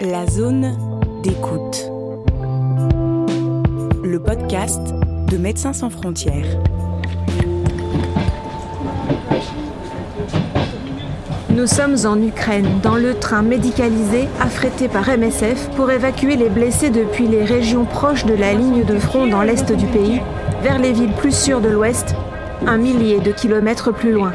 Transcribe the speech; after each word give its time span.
La 0.00 0.26
zone 0.26 0.76
d'écoute. 1.22 1.90
Le 4.04 4.18
podcast 4.18 4.80
de 5.30 5.38
Médecins 5.38 5.72
sans 5.72 5.88
frontières. 5.88 6.44
Nous 11.48 11.66
sommes 11.66 11.96
en 12.04 12.20
Ukraine, 12.20 12.80
dans 12.82 12.96
le 12.96 13.14
train 13.14 13.40
médicalisé 13.40 14.28
affrété 14.38 14.88
par 14.88 15.08
MSF 15.08 15.70
pour 15.76 15.90
évacuer 15.90 16.36
les 16.36 16.50
blessés 16.50 16.90
depuis 16.90 17.26
les 17.26 17.44
régions 17.44 17.86
proches 17.86 18.26
de 18.26 18.34
la 18.34 18.52
ligne 18.52 18.84
de 18.84 18.98
front 18.98 19.26
dans 19.26 19.42
l'est 19.42 19.72
du 19.72 19.86
pays 19.86 20.20
vers 20.62 20.78
les 20.78 20.92
villes 20.92 21.14
plus 21.14 21.34
sûres 21.34 21.62
de 21.62 21.70
l'ouest, 21.70 22.14
un 22.66 22.76
millier 22.76 23.20
de 23.20 23.32
kilomètres 23.32 23.94
plus 23.94 24.12
loin. 24.12 24.32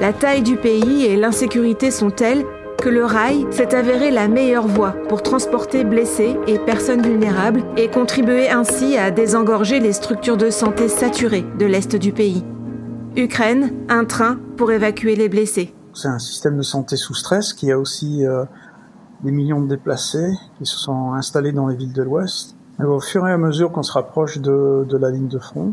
La 0.00 0.14
taille 0.14 0.42
du 0.42 0.56
pays 0.56 1.04
et 1.04 1.16
l'insécurité 1.16 1.90
sont 1.90 2.10
telles 2.10 2.44
le 2.88 3.04
rail 3.04 3.46
s'est 3.50 3.74
avéré 3.74 4.10
la 4.10 4.28
meilleure 4.28 4.66
voie 4.66 4.94
pour 5.08 5.22
transporter 5.22 5.84
blessés 5.84 6.36
et 6.46 6.58
personnes 6.58 7.02
vulnérables 7.02 7.62
et 7.76 7.88
contribuer 7.88 8.48
ainsi 8.48 8.96
à 8.96 9.10
désengorger 9.10 9.80
les 9.80 9.92
structures 9.92 10.36
de 10.36 10.50
santé 10.50 10.88
saturées 10.88 11.44
de 11.58 11.66
l'est 11.66 11.96
du 11.96 12.12
pays. 12.12 12.44
Ukraine, 13.16 13.72
un 13.88 14.04
train 14.04 14.38
pour 14.56 14.72
évacuer 14.72 15.16
les 15.16 15.28
blessés. 15.28 15.74
C'est 15.94 16.08
un 16.08 16.18
système 16.18 16.56
de 16.58 16.62
santé 16.62 16.96
sous 16.96 17.14
stress 17.14 17.54
qui 17.54 17.72
a 17.72 17.78
aussi 17.78 18.26
euh, 18.26 18.44
des 19.22 19.32
millions 19.32 19.62
de 19.62 19.68
déplacés 19.68 20.34
qui 20.58 20.66
se 20.66 20.76
sont 20.76 21.14
installés 21.14 21.52
dans 21.52 21.66
les 21.66 21.76
villes 21.76 21.94
de 21.94 22.02
l'Ouest. 22.02 22.56
Au 22.78 23.00
fur 23.00 23.26
et 23.26 23.32
à 23.32 23.38
mesure 23.38 23.72
qu'on 23.72 23.82
se 23.82 23.92
rapproche 23.92 24.38
de, 24.38 24.86
la 24.98 25.10
ligne 25.10 25.28
de 25.28 25.38
front, 25.38 25.72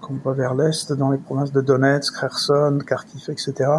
qu'on 0.00 0.14
va 0.24 0.32
vers 0.32 0.54
l'Est, 0.54 0.92
dans 0.92 1.10
les 1.10 1.18
provinces 1.18 1.50
de 1.50 1.60
Donetsk, 1.60 2.20
Kherson, 2.20 2.78
Kharkiv, 2.86 3.24
etc., 3.28 3.70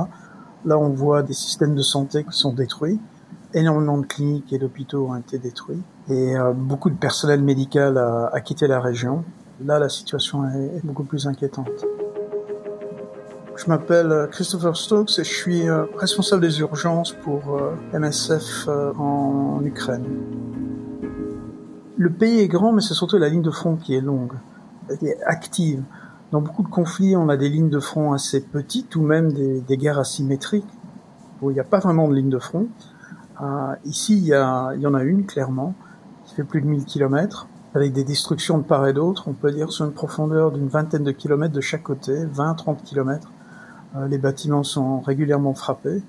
là 0.65 0.77
on 0.77 0.89
voit 0.89 1.23
des 1.23 1.33
systèmes 1.33 1.75
de 1.75 1.81
santé 1.81 2.23
qui 2.23 2.37
sont 2.37 2.53
détruits. 2.53 2.99
Énormément 3.53 3.97
de 3.97 4.05
cliniques 4.05 4.53
et 4.53 4.59
d'hôpitaux 4.59 5.07
ont 5.07 5.15
été 5.15 5.39
détruits. 5.39 5.81
Et 6.09 6.37
euh, 6.37 6.53
beaucoup 6.53 6.89
de 6.89 6.95
personnel 6.95 7.41
médical 7.41 7.97
a, 7.97 8.29
a, 8.31 8.41
quitté 8.41 8.67
la 8.67 8.79
région. 8.79 9.23
Là, 9.65 9.79
la 9.79 9.89
situation 9.89 10.45
est, 10.45 10.85
beaucoup 10.85 11.03
plus 11.03 11.27
inquiétante. 11.27 11.85
Je 13.55 13.67
m'appelle 13.67 14.11
euh, 14.11 14.27
Christopher 14.27 14.77
Stokes 14.77 15.19
et 15.19 15.23
je 15.23 15.33
suis 15.33 15.67
euh, 15.67 15.85
responsable 15.97 16.41
des 16.43 16.59
urgences 16.59 17.13
pour 17.13 17.41
MSF 17.93 18.67
en 18.67 19.61
Ukraine. 19.63 20.05
Le 21.97 22.09
pays 22.09 22.39
est 22.39 22.47
grand, 22.47 22.71
mais 22.71 22.81
c'est 22.81 22.93
surtout 22.93 23.17
la 23.17 23.29
ligne 23.29 23.41
de 23.41 23.51
front 23.51 23.75
qui 23.75 23.95
est 23.95 24.01
longue, 24.01 24.33
qui 24.99 25.07
est 25.07 25.21
active. 25.23 25.83
Dans 26.31 26.41
beaucoup 26.41 26.63
de 26.63 26.67
conflits, 26.67 27.15
on 27.15 27.29
a 27.29 27.37
des 27.37 27.49
lignes 27.49 27.69
de 27.69 27.79
front 27.79 28.13
assez 28.13 28.41
petites 28.41 28.95
ou 28.95 29.01
même 29.01 29.31
des, 29.31 29.61
des 29.61 29.77
guerres 29.77 29.99
asymétriques 29.99 30.67
où 31.41 31.49
il 31.49 31.53
n'y 31.53 31.59
a 31.59 31.63
pas 31.65 31.79
vraiment 31.79 32.07
de 32.07 32.15
ligne 32.15 32.29
de 32.29 32.39
front. 32.39 32.67
Euh, 33.41 33.75
ici, 33.85 34.17
il 34.17 34.25
y, 34.25 34.29
y 34.29 34.35
en 34.35 34.93
a 34.93 35.03
une, 35.03 35.25
clairement, 35.25 35.73
qui 36.25 36.35
fait 36.35 36.43
plus 36.43 36.61
de 36.61 36.67
1000 36.67 36.85
km, 36.85 37.47
avec 37.73 37.93
des 37.93 38.03
destructions 38.03 38.57
de 38.57 38.63
part 38.63 38.87
et 38.87 38.93
d'autre. 38.93 39.25
On 39.27 39.33
peut 39.33 39.51
dire 39.51 39.71
sur 39.71 39.85
une 39.85 39.93
profondeur 39.93 40.51
d'une 40.51 40.67
vingtaine 40.67 41.03
de 41.03 41.11
kilomètres 41.11 41.53
de 41.53 41.61
chaque 41.61 41.83
côté, 41.83 42.25
20-30 42.25 42.83
kilomètres. 42.83 43.31
Euh, 43.95 44.07
les 44.07 44.17
bâtiments 44.17 44.63
sont 44.63 44.99
régulièrement 44.99 45.53
frappés. 45.53 46.03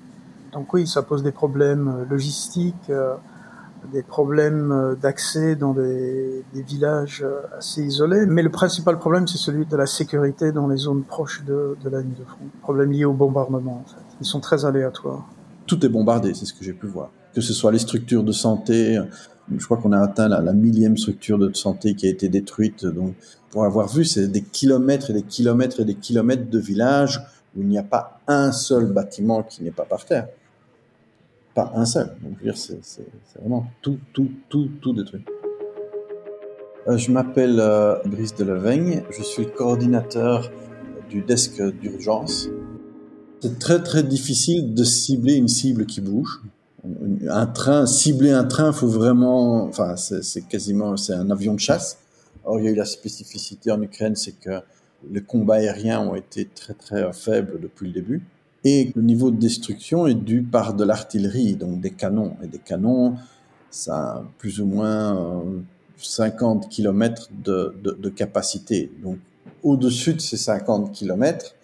Donc 0.53 0.73
oui, 0.73 0.85
ça 0.85 1.01
pose 1.01 1.23
des 1.23 1.31
problèmes 1.31 1.87
euh, 1.87 2.05
logistiques, 2.09 2.89
euh, 2.89 3.15
des 3.91 4.03
problèmes 4.03 4.95
d'accès 5.01 5.55
dans 5.55 5.73
des, 5.73 6.43
villages 6.53 7.25
assez 7.57 7.83
isolés. 7.83 8.25
Mais 8.25 8.43
le 8.43 8.49
principal 8.49 8.99
problème, 8.99 9.27
c'est 9.27 9.37
celui 9.37 9.65
de 9.65 9.75
la 9.75 9.85
sécurité 9.85 10.51
dans 10.51 10.67
les 10.67 10.77
zones 10.77 11.03
proches 11.03 11.43
de, 11.45 11.75
la 11.89 12.01
ligne 12.01 12.13
de 12.19 12.25
front. 12.25 12.45
Problème 12.61 12.91
lié 12.91 13.05
au 13.05 13.13
bombardement, 13.13 13.83
en 13.85 13.89
fait. 13.89 14.01
Ils 14.21 14.25
sont 14.25 14.39
très 14.39 14.65
aléatoires. 14.65 15.27
Tout 15.65 15.85
est 15.85 15.89
bombardé, 15.89 16.33
c'est 16.33 16.45
ce 16.45 16.53
que 16.53 16.63
j'ai 16.63 16.73
pu 16.73 16.87
voir. 16.87 17.09
Que 17.33 17.41
ce 17.41 17.53
soit 17.53 17.71
les 17.71 17.79
structures 17.79 18.23
de 18.23 18.31
santé, 18.31 18.99
je 19.55 19.65
crois 19.65 19.77
qu'on 19.77 19.91
a 19.93 19.99
atteint 19.99 20.27
la, 20.27 20.41
la, 20.41 20.53
millième 20.53 20.97
structure 20.97 21.37
de 21.37 21.51
santé 21.53 21.95
qui 21.95 22.07
a 22.07 22.09
été 22.09 22.29
détruite. 22.29 22.85
Donc, 22.85 23.15
pour 23.51 23.65
avoir 23.65 23.87
vu, 23.87 24.05
c'est 24.05 24.27
des 24.27 24.41
kilomètres 24.41 25.11
et 25.11 25.13
des 25.13 25.23
kilomètres 25.23 25.79
et 25.79 25.85
des 25.85 25.95
kilomètres 25.95 26.49
de 26.49 26.59
villages 26.59 27.21
où 27.55 27.61
il 27.61 27.67
n'y 27.67 27.77
a 27.77 27.83
pas 27.83 28.19
un 28.27 28.51
seul 28.51 28.85
bâtiment 28.85 29.43
qui 29.43 29.63
n'est 29.63 29.71
pas 29.71 29.85
par 29.85 30.05
terre. 30.05 30.27
Pas 31.53 31.71
un 31.75 31.85
seul. 31.85 32.15
Donc, 32.21 32.37
je 32.43 32.51
c'est 32.53 33.39
vraiment 33.39 33.67
tout, 33.81 33.99
tout, 34.13 34.29
tout, 34.49 34.69
tout 34.81 34.93
détruit. 34.93 35.23
Euh, 36.87 36.97
je 36.97 37.11
m'appelle 37.11 37.59
euh, 37.59 37.95
Brice 38.05 38.35
Delaveigne, 38.35 39.03
je 39.11 39.21
suis 39.21 39.45
coordinateur 39.45 40.49
du 41.09 41.21
desk 41.21 41.61
d'urgence. 41.61 42.49
C'est 43.41 43.59
très 43.59 43.83
très 43.83 44.03
difficile 44.03 44.73
de 44.73 44.83
cibler 44.83 45.35
une 45.35 45.47
cible 45.47 45.85
qui 45.85 46.01
bouge. 46.01 46.41
Un 47.29 47.45
train, 47.45 47.85
cibler 47.85 48.31
un 48.31 48.45
train, 48.45 48.71
faut 48.71 48.87
vraiment, 48.87 49.65
enfin, 49.65 49.95
c'est 49.95 50.47
quasiment, 50.47 50.97
c'est 50.97 51.13
un 51.13 51.29
avion 51.29 51.53
de 51.53 51.59
chasse. 51.59 51.99
Or, 52.43 52.59
il 52.59 52.65
y 52.65 52.67
a 52.69 52.71
eu 52.71 52.75
la 52.75 52.85
spécificité 52.85 53.71
en 53.71 53.81
Ukraine, 53.81 54.15
c'est 54.15 54.39
que 54.39 54.61
les 55.11 55.21
combats 55.21 55.55
aériens 55.55 55.99
ont 55.99 56.15
été 56.15 56.45
très 56.45 56.73
très 56.73 57.13
faibles 57.13 57.59
depuis 57.59 57.87
le 57.87 57.93
début. 57.93 58.23
Et 58.63 58.91
le 58.95 59.01
niveau 59.01 59.31
de 59.31 59.37
destruction 59.37 60.05
est 60.07 60.13
dû 60.13 60.43
par 60.43 60.73
de 60.73 60.83
l'artillerie, 60.83 61.55
donc 61.55 61.81
des 61.81 61.91
canons. 61.91 62.35
Et 62.43 62.47
des 62.47 62.59
canons, 62.59 63.15
ça 63.69 63.95
a 63.95 64.23
plus 64.37 64.61
ou 64.61 64.65
moins 64.65 65.43
50 65.97 66.69
km 66.69 67.29
de, 67.43 67.75
de, 67.83 67.91
de 67.91 68.09
capacité. 68.09 68.91
Donc 69.03 69.17
au-dessus 69.63 70.13
de 70.13 70.21
ces 70.21 70.37
50 70.37 70.91
km, 70.91 71.55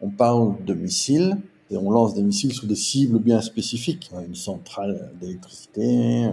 on 0.00 0.10
parle 0.10 0.54
de 0.64 0.74
missiles 0.74 1.36
et 1.70 1.76
on 1.76 1.90
lance 1.90 2.14
des 2.14 2.22
missiles 2.22 2.52
sur 2.52 2.66
des 2.66 2.74
cibles 2.74 3.18
bien 3.18 3.40
spécifiques. 3.40 4.10
Une 4.26 4.34
centrale 4.34 5.10
d'électricité, 5.20 6.24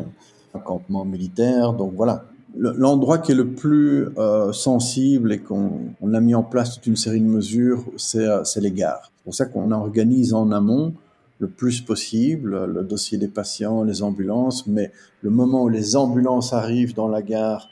un 0.53 0.59
campement 0.59 1.05
militaire, 1.05 1.73
donc 1.73 1.93
voilà 1.95 2.25
l'endroit 2.57 3.19
qui 3.19 3.31
est 3.31 3.35
le 3.35 3.49
plus 3.49 4.07
euh, 4.17 4.51
sensible 4.51 5.31
et 5.31 5.39
qu'on 5.39 5.93
on 6.01 6.13
a 6.13 6.19
mis 6.19 6.35
en 6.35 6.43
place 6.43 6.75
toute 6.75 6.87
une 6.87 6.95
série 6.95 7.19
de 7.19 7.25
mesures, 7.25 7.83
c'est 7.97 8.25
euh, 8.25 8.43
les 8.57 8.71
gares. 8.71 9.11
Pour 9.27 9.35
ça 9.35 9.45
qu'on 9.45 9.71
organise 9.71 10.33
en 10.33 10.53
amont 10.53 10.93
le 11.39 11.49
plus 11.49 11.81
possible 11.81 12.63
le 12.63 12.81
dossier 12.85 13.17
des 13.17 13.27
patients, 13.27 13.83
les 13.83 14.01
ambulances, 14.01 14.65
mais 14.67 14.89
le 15.21 15.29
moment 15.29 15.63
où 15.63 15.67
les 15.67 15.97
ambulances 15.97 16.53
arrivent 16.53 16.95
dans 16.95 17.09
la 17.09 17.21
gare, 17.21 17.67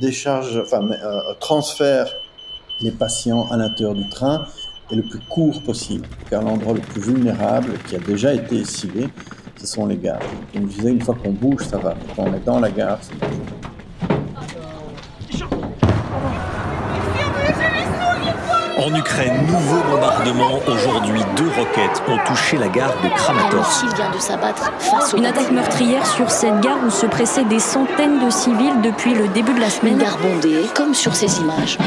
décharge, 0.00 0.56
enfin, 0.56 0.88
euh, 0.88 1.34
transfère 1.40 2.14
les 2.80 2.92
patients 2.92 3.50
à 3.50 3.56
l'intérieur 3.56 3.96
du 3.96 4.08
train 4.08 4.46
est 4.92 4.94
le 4.94 5.02
plus 5.02 5.18
court 5.18 5.64
possible, 5.64 6.06
car 6.30 6.44
l'endroit 6.44 6.74
le 6.74 6.80
plus 6.80 7.00
vulnérable 7.00 7.72
qui 7.88 7.96
a 7.96 7.98
déjà 7.98 8.32
été 8.32 8.64
ciblé, 8.64 9.08
ce 9.56 9.66
sont 9.66 9.86
les 9.86 9.96
gares. 9.96 10.20
Donc 10.54 10.68
je 10.68 10.76
disais, 10.76 10.92
une 10.92 11.00
fois 11.00 11.16
qu'on 11.16 11.32
bouge, 11.32 11.66
ça 11.66 11.78
va. 11.78 11.96
Quand 12.14 12.22
on 12.28 12.34
est 12.34 12.44
dans 12.44 12.60
la 12.60 12.70
gare, 12.70 13.00
c'est 13.02 13.18
En 18.90 18.94
Ukraine, 18.96 19.46
nouveau 19.46 19.76
bombardement. 19.90 20.58
Aujourd'hui, 20.66 21.20
deux 21.36 21.48
roquettes 21.48 22.02
ont 22.08 22.18
touché 22.26 22.56
la 22.56 22.68
gare 22.68 22.92
de 23.02 23.08
Kramatorsk. 23.08 23.94
vient 23.94 24.10
de 24.10 24.18
s'abattre 24.18 24.72
face 24.78 25.12
Une 25.16 25.26
attaque 25.26 25.52
meurtrière 25.52 26.04
sur 26.06 26.30
cette 26.30 26.60
gare 26.60 26.78
où 26.84 26.90
se 26.90 27.06
pressaient 27.06 27.44
des 27.44 27.58
centaines 27.58 28.24
de 28.24 28.30
civils 28.30 28.80
depuis 28.82 29.14
le 29.14 29.28
début 29.28 29.54
de 29.54 29.60
la 29.60 29.70
semaine. 29.70 29.94
Une 29.94 30.00
gare 30.00 30.18
bondée, 30.18 30.64
comme 30.74 30.94
sur 30.94 31.14
ces 31.14 31.40
images. 31.40 31.78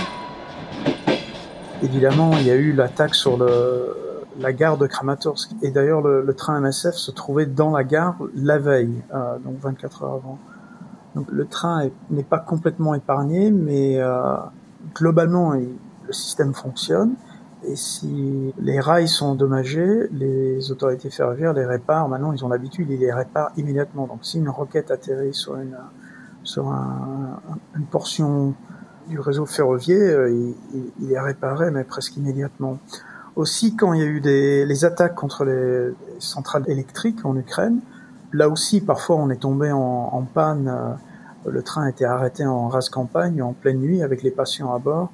Évidemment, 1.81 2.31
il 2.37 2.47
y 2.47 2.51
a 2.51 2.55
eu 2.55 2.71
l'attaque 2.71 3.15
sur 3.15 3.37
le, 3.37 4.21
la 4.39 4.53
gare 4.53 4.77
de 4.77 4.87
Kramatorsk. 4.87 5.51
Et 5.61 5.71
d'ailleurs, 5.71 6.01
le, 6.01 6.21
le, 6.21 6.33
train 6.33 6.59
MSF 6.59 6.93
se 6.93 7.11
trouvait 7.11 7.47
dans 7.47 7.71
la 7.71 7.83
gare 7.83 8.15
la 8.35 8.59
veille, 8.59 9.03
euh, 9.13 9.37
donc 9.39 9.57
24 9.61 10.03
heures 10.03 10.13
avant. 10.13 10.37
Donc 11.15 11.25
le 11.29 11.45
train 11.47 11.89
n'est 12.11 12.23
pas 12.23 12.39
complètement 12.39 12.95
épargné, 12.95 13.51
mais 13.51 13.97
euh, 13.97 14.35
globalement, 14.95 15.53
il, 15.53 15.69
le 16.07 16.13
système 16.13 16.53
fonctionne. 16.53 17.15
Et 17.65 17.75
si 17.75 18.53
les 18.59 18.79
rails 18.79 19.07
sont 19.07 19.27
endommagés, 19.27 20.07
les 20.11 20.71
autorités 20.71 21.09
ferroviaires 21.09 21.53
les 21.53 21.65
réparent. 21.65 22.09
Maintenant, 22.09 22.33
ils 22.33 22.43
ont 22.43 22.49
l'habitude, 22.49 22.89
ils 22.89 22.99
les 22.99 23.13
réparent 23.13 23.51
immédiatement. 23.55 24.05
Donc, 24.07 24.19
si 24.21 24.38
une 24.38 24.50
roquette 24.50 24.91
atterrit 24.91 25.33
sur 25.33 25.55
une 25.55 25.77
sur 26.44 26.67
un, 26.67 27.39
une 27.77 27.85
portion 27.85 28.53
du 29.07 29.17
réseau 29.17 29.45
ferroviaire, 29.45 30.27
il, 30.27 30.55
il, 31.01 31.11
est 31.13 31.19
réparé, 31.19 31.71
mais 31.71 31.85
presque 31.85 32.17
immédiatement. 32.17 32.79
Aussi, 33.38 33.77
quand 33.77 33.94
il 33.94 34.01
y 34.01 34.03
a 34.03 34.07
eu 34.07 34.19
des, 34.19 34.65
les 34.65 34.83
attaques 34.83 35.15
contre 35.15 35.45
les, 35.45 35.88
les 35.88 35.95
centrales 36.19 36.65
électriques 36.67 37.25
en 37.25 37.38
Ukraine, 37.38 37.79
là 38.33 38.49
aussi, 38.49 38.81
parfois, 38.81 39.15
on 39.15 39.29
est 39.29 39.41
tombé 39.41 39.71
en, 39.71 39.79
en 39.79 40.21
panne. 40.23 40.97
Le 41.45 41.63
train 41.63 41.88
été 41.88 42.03
arrêté 42.03 42.45
en 42.45 42.67
rase 42.67 42.89
campagne, 42.89 43.41
en 43.41 43.53
pleine 43.53 43.79
nuit, 43.79 44.03
avec 44.03 44.21
les 44.21 44.31
patients 44.31 44.73
à 44.73 44.79
bord 44.79 45.13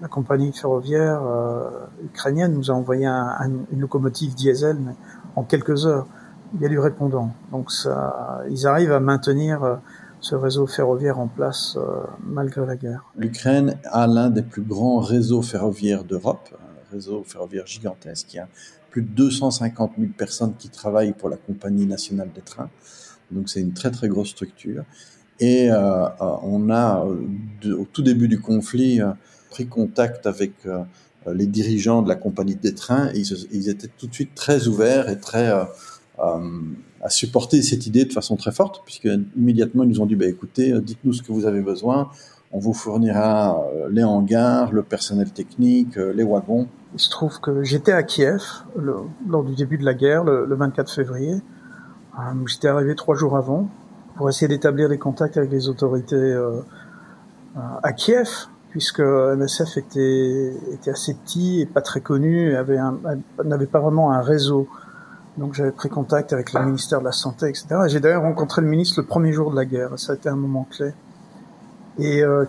la 0.00 0.08
compagnie 0.08 0.52
ferroviaire 0.52 1.22
euh, 1.22 1.70
ukrainienne 2.04 2.52
nous 2.52 2.70
a 2.70 2.74
envoyé 2.74 3.06
un, 3.06 3.34
un, 3.38 3.50
une 3.72 3.80
locomotive 3.80 4.34
diesel 4.34 4.76
mais 4.78 4.92
en 5.36 5.42
quelques 5.42 5.86
heures. 5.86 6.06
Il 6.54 6.62
y 6.62 6.66
a 6.66 6.68
du 6.68 6.78
répondant. 6.78 7.34
Donc 7.52 7.70
ça, 7.70 8.42
ils 8.48 8.66
arrivent 8.66 8.92
à 8.92 9.00
maintenir 9.00 9.62
euh, 9.62 9.76
ce 10.20 10.34
réseau 10.34 10.66
ferroviaire 10.66 11.18
en 11.18 11.28
place 11.28 11.76
euh, 11.76 12.04
malgré 12.24 12.64
la 12.64 12.76
guerre. 12.76 13.04
L'Ukraine 13.16 13.76
a 13.84 14.06
l'un 14.06 14.30
des 14.30 14.42
plus 14.42 14.62
grands 14.62 15.00
réseaux 15.00 15.42
ferroviaires 15.42 16.04
d'Europe, 16.04 16.48
un 16.54 16.94
réseau 16.94 17.22
ferroviaire 17.22 17.66
gigantesque. 17.66 18.32
Il 18.32 18.36
y 18.38 18.40
a 18.40 18.48
plus 18.90 19.02
de 19.02 19.08
250 19.08 19.92
000 19.98 20.10
personnes 20.16 20.54
qui 20.58 20.70
travaillent 20.70 21.12
pour 21.12 21.28
la 21.28 21.36
compagnie 21.36 21.86
nationale 21.86 22.30
des 22.34 22.40
trains. 22.40 22.70
Donc 23.30 23.50
c'est 23.50 23.60
une 23.60 23.74
très 23.74 23.90
très 23.90 24.08
grosse 24.08 24.30
structure. 24.30 24.84
Et 25.40 25.70
on 25.70 26.68
a, 26.70 27.04
au 27.04 27.84
tout 27.92 28.02
début 28.02 28.26
du 28.26 28.40
conflit, 28.40 29.00
pris 29.50 29.66
contact 29.66 30.26
avec 30.26 30.52
les 31.26 31.46
dirigeants 31.46 32.02
de 32.02 32.08
la 32.08 32.14
compagnie 32.14 32.56
des 32.56 32.74
trains. 32.74 33.10
Et 33.14 33.22
ils, 33.52 33.68
étaient 33.68 33.88
tout 33.98 34.06
de 34.06 34.14
suite 34.14 34.34
très 34.34 34.66
ouverts 34.68 35.08
et 35.08 35.18
très 35.18 35.48
à 36.18 37.08
supporter 37.08 37.62
cette 37.62 37.86
idée 37.86 38.04
de 38.04 38.12
façon 38.12 38.36
très 38.36 38.52
forte, 38.52 38.82
puisque 38.84 39.08
immédiatement 39.36 39.84
ils 39.84 39.90
nous 39.90 40.00
ont 40.00 40.06
dit 40.06 40.16
bah, 40.16 40.26
écoutez, 40.26 40.72
dites-nous 40.80 41.12
ce 41.12 41.22
que 41.22 41.32
vous 41.32 41.46
avez 41.46 41.60
besoin, 41.60 42.10
on 42.52 42.58
vous 42.58 42.72
fournira 42.72 43.62
euh, 43.74 43.88
les 43.90 44.04
hangars, 44.04 44.72
le 44.72 44.82
personnel 44.82 45.30
technique, 45.32 45.98
euh, 45.98 46.12
les 46.12 46.24
wagons. 46.24 46.66
Il 46.94 47.00
se 47.00 47.10
trouve 47.10 47.40
que 47.40 47.62
j'étais 47.62 47.92
à 47.92 48.02
Kiev 48.02 48.42
lors 48.76 49.44
du 49.44 49.54
début 49.54 49.76
de 49.76 49.84
la 49.84 49.94
guerre, 49.94 50.24
le, 50.24 50.54
24 50.54 50.90
février. 50.90 51.34
Euh, 51.34 52.46
j'étais 52.46 52.68
arrivé 52.68 52.94
trois 52.94 53.14
jours 53.14 53.36
avant 53.36 53.68
pour 54.16 54.28
essayer 54.30 54.48
d'établir 54.48 54.88
des 54.88 54.98
contacts 54.98 55.36
avec 55.36 55.50
les 55.50 55.68
autorités 55.68 56.36
à 57.82 57.92
Kiev, 57.92 58.28
puisque 58.70 59.00
MSF 59.00 59.76
était, 59.76 60.52
était 60.72 60.90
assez 60.90 61.14
petit 61.14 61.62
et 61.62 61.66
pas 61.66 61.80
très 61.80 62.00
connu, 62.00 62.54
avait 62.54 62.78
n'avait 63.44 63.66
pas 63.66 63.80
vraiment 63.80 64.12
un 64.12 64.20
réseau. 64.20 64.68
Donc 65.38 65.54
j'avais 65.54 65.70
pris 65.70 65.88
contact 65.88 66.32
avec 66.32 66.52
le 66.52 66.64
ministère 66.64 67.00
de 67.00 67.04
la 67.04 67.12
Santé, 67.12 67.48
etc. 67.48 67.66
Et 67.86 67.88
j'ai 67.88 68.00
d'ailleurs 68.00 68.22
rencontré 68.22 68.60
le 68.60 68.68
ministre 68.68 69.00
le 69.00 69.06
premier 69.06 69.32
jour 69.32 69.50
de 69.50 69.56
la 69.56 69.64
guerre. 69.64 69.98
Ça 69.98 70.12
a 70.12 70.16
été 70.16 70.28
un 70.28 70.36
moment 70.36 70.66
clé. 70.70 70.92
Et 71.98 72.22
euh, 72.22 72.44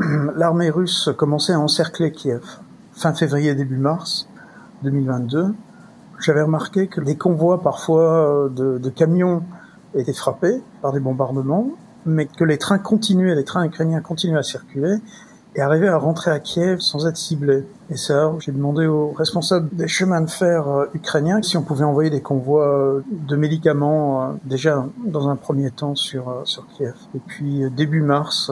l'armée 0.36 0.70
russe 0.70 1.10
commençait 1.16 1.52
à 1.52 1.60
encercler 1.60 2.12
Kiev 2.12 2.42
fin 2.92 3.14
février, 3.14 3.54
début 3.54 3.76
mars 3.76 4.28
2022. 4.82 5.54
J'avais 6.18 6.42
remarqué 6.42 6.86
que 6.86 7.00
les 7.00 7.16
convois 7.16 7.62
parfois 7.62 8.48
de, 8.50 8.78
de 8.78 8.90
camions 8.90 9.42
étaient 9.94 10.12
frappés 10.12 10.62
par 10.82 10.92
des 10.92 11.00
bombardements, 11.00 11.70
mais 12.04 12.26
que 12.26 12.44
les 12.44 12.58
trains 12.58 12.78
continuaient, 12.78 13.34
les 13.34 13.44
trains 13.44 13.64
ukrainiens 13.64 14.00
continuaient 14.00 14.38
à 14.38 14.42
circuler 14.42 14.96
et 15.56 15.60
arriver 15.60 15.88
à 15.88 15.96
rentrer 15.96 16.30
à 16.30 16.38
Kiev 16.38 16.80
sans 16.80 17.06
être 17.06 17.16
ciblé. 17.16 17.64
Et 17.90 17.96
ça, 17.96 18.32
j'ai 18.38 18.52
demandé 18.52 18.86
aux 18.86 19.12
responsables 19.12 19.68
des 19.72 19.88
chemins 19.88 20.20
de 20.20 20.30
fer 20.30 20.68
euh, 20.68 20.86
ukrainiens 20.94 21.42
si 21.42 21.56
on 21.56 21.62
pouvait 21.62 21.84
envoyer 21.84 22.10
des 22.10 22.20
convois 22.20 22.68
euh, 22.68 23.00
de 23.10 23.36
médicaments 23.36 24.22
euh, 24.22 24.32
déjà 24.44 24.86
dans 25.04 25.28
un 25.28 25.36
premier 25.36 25.70
temps 25.70 25.96
sur 25.96 26.42
sur 26.44 26.66
Kiev. 26.68 26.94
Et 27.16 27.20
puis 27.26 27.68
début 27.70 28.02
mars, 28.02 28.50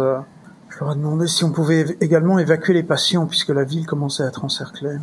je 0.68 0.80
leur 0.80 0.92
ai 0.92 0.96
demandé 0.96 1.28
si 1.28 1.44
on 1.44 1.52
pouvait 1.52 1.96
également 2.00 2.38
évacuer 2.38 2.74
les 2.74 2.82
patients 2.82 3.26
puisque 3.26 3.50
la 3.50 3.64
ville 3.64 3.86
commençait 3.86 4.24
à 4.24 4.26
être 4.26 4.44
encerclée. 4.44 4.96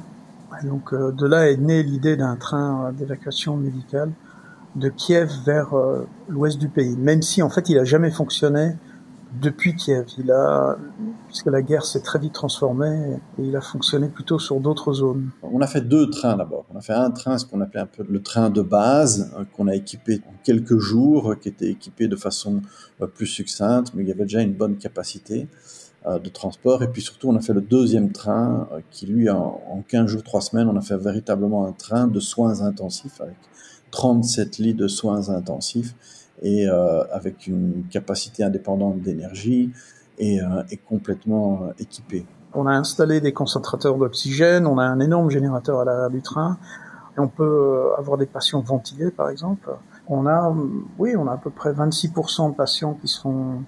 Donc 0.63 0.93
de 0.93 1.27
là 1.27 1.49
est 1.49 1.57
née 1.57 1.83
l'idée 1.83 2.15
d'un 2.15 2.35
train 2.35 2.91
d'évacuation 2.93 3.57
médicale 3.57 4.11
de 4.75 4.89
Kiev 4.89 5.29
vers 5.45 5.73
l'ouest 6.29 6.57
du 6.59 6.69
pays, 6.69 6.95
même 6.97 7.21
si 7.21 7.41
en 7.41 7.49
fait 7.49 7.69
il 7.69 7.77
a 7.77 7.83
jamais 7.83 8.11
fonctionné 8.11 8.75
depuis 9.41 9.75
Kiev. 9.75 10.05
Il 10.17 10.31
a, 10.31 10.77
puisque 11.27 11.47
la 11.47 11.61
guerre 11.61 11.85
s'est 11.85 12.01
très 12.01 12.19
vite 12.19 12.33
transformée, 12.33 13.17
il 13.37 13.55
a 13.55 13.61
fonctionné 13.61 14.09
plutôt 14.09 14.39
sur 14.39 14.59
d'autres 14.59 14.93
zones. 14.93 15.29
On 15.43 15.61
a 15.61 15.67
fait 15.67 15.81
deux 15.81 16.09
trains 16.09 16.37
d'abord. 16.37 16.65
On 16.73 16.77
a 16.77 16.81
fait 16.81 16.93
un 16.93 17.11
train, 17.11 17.37
ce 17.37 17.45
qu'on 17.45 17.61
appelait 17.61 17.81
un 17.81 17.85
peu 17.85 18.05
le 18.07 18.21
train 18.21 18.49
de 18.49 18.61
base, 18.61 19.31
euh, 19.37 19.43
qu'on 19.55 19.67
a 19.67 19.75
équipé 19.75 20.21
en 20.27 20.33
quelques 20.43 20.77
jours, 20.77 21.35
qui 21.39 21.49
était 21.49 21.69
équipé 21.69 22.07
de 22.07 22.15
façon 22.15 22.61
euh, 23.01 23.07
plus 23.07 23.27
succincte, 23.27 23.93
mais 23.93 24.03
il 24.03 24.09
y 24.09 24.11
avait 24.11 24.23
déjà 24.23 24.41
une 24.41 24.53
bonne 24.53 24.77
capacité 24.77 25.47
euh, 26.05 26.19
de 26.19 26.29
transport. 26.29 26.83
Et 26.83 26.87
puis 26.87 27.01
surtout, 27.01 27.29
on 27.29 27.35
a 27.35 27.41
fait 27.41 27.53
le 27.53 27.61
deuxième 27.61 28.11
train, 28.11 28.67
qui 28.91 29.05
lui, 29.05 29.29
en 29.29 29.83
15 29.87 30.07
jours, 30.07 30.23
3 30.23 30.41
semaines, 30.41 30.67
on 30.67 30.77
a 30.77 30.81
fait 30.81 30.97
véritablement 30.97 31.65
un 31.65 31.73
train 31.73 32.07
de 32.07 32.19
soins 32.19 32.61
intensifs, 32.61 33.21
avec 33.21 33.37
37 33.91 34.57
lits 34.57 34.73
de 34.73 34.87
soins 34.87 35.29
intensifs 35.29 35.95
et 36.41 36.67
euh, 36.67 37.03
avec 37.11 37.47
une 37.47 37.83
capacité 37.89 38.43
indépendante 38.43 38.99
d'énergie 39.01 39.71
et, 40.17 40.41
euh, 40.41 40.63
complètement 40.87 41.63
euh, 41.63 41.73
équipé. 41.79 42.25
On 42.53 42.67
a 42.67 42.71
installé 42.71 43.21
des 43.21 43.33
concentrateurs 43.33 43.97
d'oxygène, 43.97 44.65
on 44.65 44.77
a 44.77 44.85
un 44.85 44.99
énorme 44.99 45.29
générateur 45.29 45.81
à 45.81 45.85
l'arrière 45.85 46.09
du 46.09 46.21
train, 46.21 46.57
et 47.17 47.19
on 47.19 47.27
peut 47.27 47.89
avoir 47.97 48.17
des 48.17 48.25
patients 48.25 48.61
ventilés 48.61 49.11
par 49.11 49.29
exemple. 49.29 49.69
On 50.07 50.25
a, 50.25 50.55
oui, 50.97 51.15
on 51.17 51.27
a 51.27 51.33
à 51.33 51.37
peu 51.37 51.49
près 51.49 51.73
26% 51.73 52.51
de 52.51 52.55
patients 52.55 52.93
qui 52.93 53.07
sont 53.07 53.63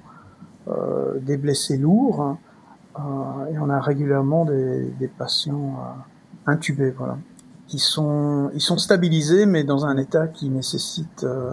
des 1.21 1.37
blessés 1.37 1.77
lourds, 1.77 2.37
euh, 2.99 3.53
et 3.53 3.59
on 3.59 3.69
a 3.69 3.79
régulièrement 3.79 4.45
des, 4.45 5.09
patients 5.17 5.77
intubés, 6.45 6.91
voilà 6.91 7.17
qui 7.67 7.79
sont 7.79 8.49
ils 8.53 8.61
sont 8.61 8.77
stabilisés 8.77 9.45
mais 9.45 9.63
dans 9.63 9.85
un 9.85 9.97
état 9.97 10.27
qui 10.27 10.49
nécessite 10.49 11.23
euh, 11.23 11.51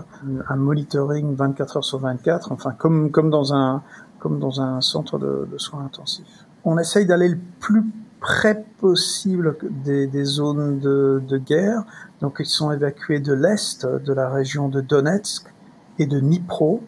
un 0.49 0.57
monitoring 0.57 1.35
24 1.35 1.79
heures 1.79 1.85
sur 1.85 1.99
24 1.99 2.53
enfin 2.53 2.73
comme 2.73 3.11
comme 3.11 3.31
dans 3.31 3.53
un 3.53 3.83
comme 4.21 4.39
dans 4.39 4.61
un 4.61 4.81
centre 4.81 5.19
de, 5.19 5.47
de 5.53 5.59
soins 5.59 5.85
intensifs. 5.85 6.47
On 6.65 6.79
essaye 6.79 7.05
d'aller 7.05 7.29
le 7.29 7.39
plus 7.61 7.85
près 8.21 8.65
possible 8.81 9.55
des, 9.85 10.07
des 10.07 10.25
zones 10.25 10.79
de, 10.79 11.23
de, 11.29 11.37
guerre. 11.37 11.85
Donc 12.23 12.37
ils 12.41 12.47
sont 12.47 12.73
évacués 12.73 13.21
de 13.21 13.35
l'est 13.35 13.85
de 13.85 14.13
la 14.15 14.31
région 14.31 14.71
de 14.71 14.81
Donetsk 14.81 15.53
et 15.99 16.07
de 16.07 16.21
Dnipro. 16.21 16.83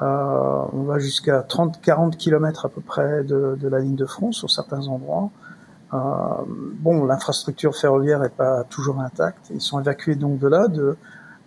Euh, 0.00 0.64
on 0.72 0.84
va 0.84 1.00
jusqu'à 1.00 1.40
30-40 1.40 2.16
kilomètres 2.16 2.66
à 2.66 2.68
peu 2.68 2.80
près 2.80 3.24
de, 3.24 3.58
de 3.60 3.68
la 3.68 3.80
ligne 3.80 3.96
de 3.96 4.06
front 4.06 4.30
sur 4.30 4.52
certains 4.52 4.86
endroits. 4.86 5.30
Euh, 5.94 5.98
bon, 6.46 7.04
l'infrastructure 7.04 7.74
ferroviaire 7.76 8.20
n'est 8.20 8.28
pas 8.28 8.64
toujours 8.64 9.00
intacte. 9.00 9.50
Ils 9.54 9.60
sont 9.60 9.80
évacués 9.80 10.14
donc 10.14 10.38
de 10.38 10.48
là, 10.48 10.68
de 10.68 10.96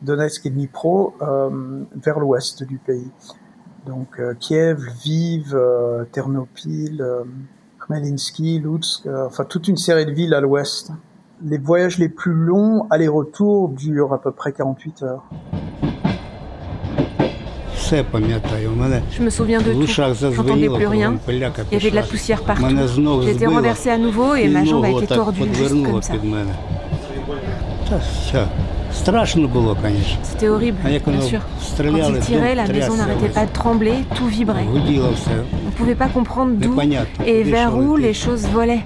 Donetsk 0.02 0.46
et 0.46 0.50
Dnipro, 0.50 1.16
euh, 1.22 1.84
vers 1.96 2.20
l'ouest 2.20 2.64
du 2.64 2.78
pays. 2.78 3.12
Donc 3.86 4.20
euh, 4.20 4.34
Kiev, 4.40 4.80
Lviv, 4.80 5.58
Ternopil, 6.12 7.04
Khmelnytsky, 7.80 8.60
Lutsk, 8.60 9.08
enfin 9.08 9.44
toute 9.44 9.68
une 9.68 9.78
série 9.78 10.06
de 10.06 10.12
villes 10.12 10.34
à 10.34 10.42
l'ouest. 10.42 10.92
Les 11.44 11.58
voyages 11.58 11.98
les 11.98 12.10
plus 12.10 12.34
longs, 12.34 12.88
aller-retour, 12.92 13.70
durent 13.70 14.14
à 14.14 14.22
peu 14.22 14.32
près 14.32 14.52
48 14.52 15.04
heures. 15.04 15.28
Je 19.12 19.22
me 19.22 19.30
souviens 19.30 19.60
de 19.62 19.74
tout. 19.74 19.88
J'entendais 20.36 20.70
plus 20.70 20.88
rien. 20.88 21.16
Il 21.30 21.40
y 21.40 21.44
avait 21.76 21.90
de 21.92 21.96
la 21.96 22.02
poussière 22.04 22.42
partout. 22.44 22.64
J'étais 23.26 23.46
renversé 23.48 23.90
à 23.90 23.98
nouveau 23.98 24.36
et 24.36 24.48
ma 24.48 24.64
jambe 24.66 24.86
a 24.86 24.90
été 24.90 25.08
tordue 25.08 25.42
juste 25.54 25.84
comme 25.84 26.02
ça. 26.02 26.14
C'était 30.24 30.50
horrible, 30.50 30.78
bien 31.10 31.22
sûr. 31.22 31.40
Quand 31.78 31.84
il 32.10 32.20
tirait, 32.20 32.56
la 32.56 32.68
maison 32.68 32.96
n'arrêtait 32.96 33.30
pas 33.30 33.46
de 33.46 33.52
trembler, 33.52 33.94
tout 34.16 34.28
vibrait. 34.28 34.66
On 34.68 34.76
ne 35.66 35.72
pouvait 35.72 35.96
pas 35.96 36.08
comprendre 36.08 36.54
d'où 36.58 36.74
et 37.26 37.44
vers 37.44 37.78
où 37.78 37.96
les 37.96 38.14
choses 38.14 38.46
volaient. 38.48 38.86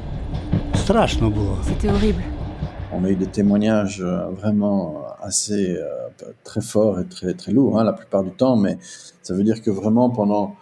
C'était 1.64 1.90
horrible. 1.90 2.22
On 2.92 3.04
a 3.04 3.10
eu 3.10 3.16
des 3.16 3.26
témoignages 3.26 4.02
euh, 4.02 4.28
vraiment 4.40 5.02
assez 5.22 5.76
euh, 5.76 6.05
très 6.44 6.62
forts 6.62 7.00
et 7.00 7.06
très 7.06 7.34
très 7.34 7.52
lourds 7.52 7.80
hein, 7.80 7.84
la 7.84 7.94
plupart 7.94 8.24
du 8.24 8.32
temps, 8.32 8.56
mais 8.56 8.78
ça 9.22 9.34
veut 9.34 9.44
dire 9.44 9.62
que 9.62 9.72
vraiment 9.72 10.10
pendant 10.10 10.56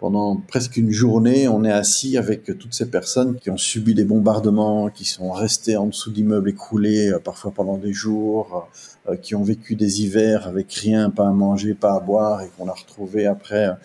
pendant 0.00 0.36
presque 0.36 0.78
une 0.78 0.90
journée, 0.90 1.46
on 1.46 1.62
est 1.62 1.70
assis 1.70 2.16
avec 2.16 2.58
toutes 2.58 2.72
ces 2.72 2.90
personnes 2.90 3.36
qui 3.36 3.50
ont 3.50 3.58
subi 3.58 3.94
des 3.94 4.04
bombardements, 4.04 4.88
qui 4.88 5.04
sont 5.04 5.30
restées 5.30 5.76
en 5.76 5.88
dessous 5.88 6.10
d'immeubles 6.10 6.48
écroulés, 6.48 7.12
euh, 7.12 7.18
parfois 7.18 7.50
pendant 7.50 7.76
des 7.76 7.92
jours, 7.92 8.66
euh, 9.10 9.16
qui 9.16 9.34
ont 9.34 9.42
vécu 9.42 9.76
des 9.76 10.00
hivers 10.00 10.48
avec 10.48 10.72
rien, 10.72 11.10
pas 11.10 11.28
à 11.28 11.32
manger, 11.32 11.74
pas 11.74 11.94
à 11.94 12.00
boire, 12.00 12.40
et 12.40 12.48
qu'on 12.56 12.66
a 12.68 12.72
retrouvé 12.72 13.26
après, 13.26 13.76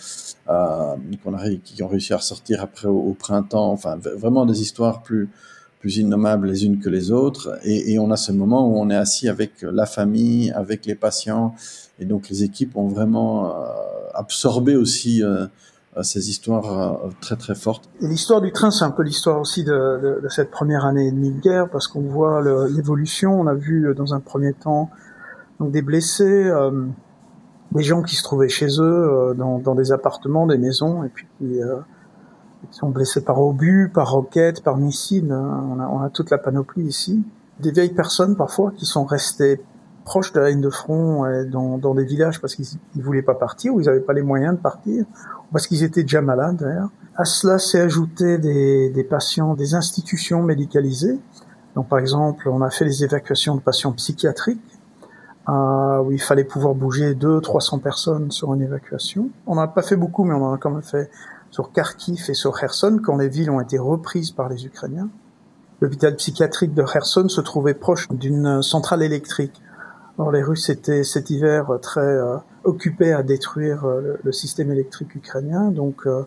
euh, 0.48 0.96
qu'on 1.22 1.34
a, 1.34 1.50
qui 1.66 1.84
ont 1.84 1.90
réussi 1.90 2.14
à 2.14 2.18
ressortir 2.18 2.62
après 2.64 2.88
au, 2.88 2.98
au 2.98 3.14
printemps. 3.14 3.70
Enfin, 3.74 3.98
vraiment 3.98 4.46
des 4.46 4.62
histoires 4.62 5.04
plus 5.04 5.28
innommables 5.90 6.48
les 6.48 6.66
unes 6.66 6.80
que 6.80 6.90
les 6.90 7.12
autres. 7.12 7.60
Et, 7.64 7.98
on 8.00 8.12
a 8.12 8.18
ce 8.18 8.32
moment 8.32 8.68
où 8.68 8.78
on 8.78 8.90
est 8.90 8.96
assis 8.96 9.30
avec 9.30 9.62
la 9.62 9.86
famille, 9.86 10.52
avec 10.52 10.86
les 10.86 10.96
patients. 10.96 11.56
Et 12.00 12.06
donc 12.06 12.30
les 12.30 12.44
équipes 12.44 12.76
ont 12.76 12.88
vraiment 12.88 13.46
euh, 13.46 13.68
absorbé 14.14 14.76
aussi 14.76 15.24
euh, 15.24 15.48
ces 16.04 16.30
histoires 16.30 17.06
euh, 17.06 17.10
très 17.22 17.36
très 17.36 17.56
fortes. 17.56 17.90
L'histoire 18.02 18.42
du 18.42 18.52
train, 18.52 18.72
c'est 18.72 18.84
un 18.84 18.92
peu 18.92 19.04
l'histoire 19.04 19.40
aussi 19.40 19.64
de, 19.64 20.22
cette 20.30 20.52
première 20.52 20.86
année 20.86 21.08
et 21.08 21.12
demie 21.12 21.32
de 21.32 21.40
guerre, 21.40 21.70
parce 21.70 21.88
qu'on 21.88 22.02
voit 22.02 22.42
l'évolution. 22.70 23.40
On 23.40 23.48
a 23.48 23.54
vu 23.54 23.94
dans 23.96 24.14
un 24.14 24.20
premier 24.20 24.54
temps 24.54 24.90
donc 25.60 25.72
des 25.72 25.82
blessés, 25.82 26.48
euh, 26.48 26.86
des 27.72 27.84
gens 27.84 28.02
qui 28.04 28.16
se 28.16 28.24
trouvaient 28.24 28.50
chez 28.50 28.68
eux 28.80 29.34
dans, 29.38 29.76
des 29.76 29.92
appartements, 29.92 30.48
des 30.48 30.58
maisons, 30.58 31.04
et 31.04 31.10
puis 31.10 31.26
qui 31.38 31.60
ils 32.72 32.76
sont 32.76 32.90
blessés 32.90 33.24
par 33.24 33.42
obus, 33.42 33.92
par 33.94 34.12
roquettes, 34.12 34.64
par 34.64 34.78
missiles. 34.78 35.32
Hein. 35.32 35.64
On 35.72 35.80
a, 35.80 35.88
on 35.88 36.02
a 36.02 36.10
toute 36.10 36.30
la 36.30 36.38
panoplie 36.38 36.84
ici. 36.84 37.24
Des 37.60 37.72
vieilles 37.72 37.94
personnes 37.94 38.36
parfois 38.36 38.72
qui 38.76 38.86
sont 38.86 39.06
restées 39.06 39.62
proches 40.04 40.32
de 40.34 40.40
la 40.40 40.52
ligne 40.52 40.62
de 40.62 40.70
front 40.70 41.26
et 41.26 41.46
dans, 41.46 41.78
dans 41.78 41.96
des 41.96 42.06
villages 42.06 42.40
parce 42.40 42.56
qu'ils 42.56 42.68
ne 42.96 43.02
voulaient 43.02 43.24
pas 43.24 43.34
partir 43.34 43.74
ou 43.74 43.82
ils 43.82 43.86
n'avaient 43.86 44.00
pas 44.00 44.14
les 44.14 44.22
moyens 44.22 44.56
de 44.56 44.62
partir 44.62 45.04
ou 45.04 45.52
parce 45.52 45.68
qu'ils 45.68 45.84
étaient 45.84 46.04
déjà 46.04 46.22
malades 46.22 46.58
d'ailleurs. 46.58 46.90
À 47.16 47.26
cela 47.26 47.58
s'est 47.58 47.80
ajouté 47.80 48.38
des, 48.38 48.90
des 48.90 49.04
patients 49.04 49.56
des 49.56 49.74
institutions 49.74 50.44
médicalisées. 50.44 51.20
Donc 51.76 51.90
par 51.90 52.00
exemple, 52.00 52.48
on 52.50 52.62
a 52.62 52.70
fait 52.70 52.86
les 52.86 53.04
évacuations 53.04 53.56
de 53.56 53.62
patients 53.62 53.92
psychiatriques 53.94 54.62
euh, 55.50 56.00
où 56.00 56.12
il 56.12 56.22
fallait 56.22 56.44
pouvoir 56.44 56.74
bouger 56.74 57.14
200-300 57.14 57.80
personnes 57.80 58.32
sur 58.32 58.54
une 58.54 58.62
évacuation. 58.62 59.30
On 59.46 59.56
n'a 59.56 59.68
pas 59.68 59.82
fait 59.82 59.96
beaucoup, 59.96 60.24
mais 60.24 60.34
on 60.34 60.44
en 60.44 60.54
a 60.54 60.58
quand 60.58 60.72
même 60.72 60.82
fait 60.82 61.10
sur 61.56 61.72
Kharkiv 61.72 62.26
et 62.28 62.34
sur 62.34 62.60
Kherson 62.60 63.00
quand 63.02 63.16
les 63.16 63.30
villes 63.30 63.50
ont 63.50 63.62
été 63.62 63.78
reprises 63.78 64.32
par 64.32 64.50
les 64.50 64.66
Ukrainiens. 64.66 65.08
L'hôpital 65.80 66.14
psychiatrique 66.18 66.74
de 66.74 66.84
Kherson 66.84 67.30
se 67.30 67.40
trouvait 67.40 67.74
proche 67.74 68.10
d'une 68.10 68.62
centrale 68.62 69.02
électrique. 69.04 69.62
Les 70.34 70.44
Russes 70.44 70.68
étaient 70.68 71.06
cet 71.06 71.30
hiver 71.30 71.80
très 71.82 72.02
euh, 72.02 72.36
occupés 72.66 73.14
à 73.14 73.24
détruire 73.24 73.86
euh, 73.86 74.18
le, 74.22 74.32
système 74.34 74.70
électrique 74.70 75.16
ukrainien, 75.16 75.72
donc 75.72 76.08
euh, 76.08 76.24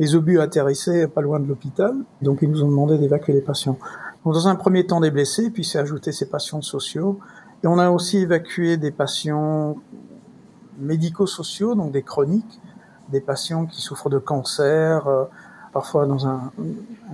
les 0.00 0.16
obus 0.16 0.40
atterrissaient 0.40 1.06
pas 1.06 1.20
loin 1.20 1.38
de 1.38 1.46
l'hôpital, 1.46 1.94
donc 2.20 2.40
ils 2.42 2.50
nous 2.50 2.64
ont 2.64 2.68
demandé 2.68 2.98
d'évacuer 2.98 3.32
les 3.32 3.42
patients. 3.42 3.78
Donc, 4.24 4.34
dans 4.34 4.48
un 4.48 4.56
premier 4.56 4.86
temps 4.88 4.98
des 4.98 5.12
blessés, 5.12 5.50
puis 5.50 5.64
c'est 5.64 5.78
ajouté 5.78 6.10
ces 6.10 6.26
patients 6.26 6.62
sociaux, 6.62 7.20
et 7.62 7.68
on 7.68 7.78
a 7.78 7.90
aussi 7.90 8.18
évacué 8.18 8.76
des 8.76 8.90
patients 8.90 9.76
médico-sociaux, 10.80 11.76
donc 11.76 11.92
des 11.92 12.02
chroniques, 12.02 12.60
des 13.10 13.20
patients 13.20 13.66
qui 13.66 13.80
souffrent 13.80 14.10
de 14.10 14.18
cancer, 14.18 15.06
parfois 15.74 16.06
dans 16.06 16.26
un, 16.26 16.52